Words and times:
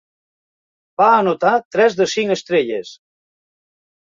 Va 1.01 1.09
anotar 1.17 1.51
tres 1.77 1.99
de 2.01 2.09
cinc 2.15 2.37
estrelles. 2.37 2.95